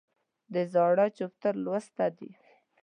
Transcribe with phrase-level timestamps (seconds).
[0.53, 2.31] د زاړه چپټر لوسته دي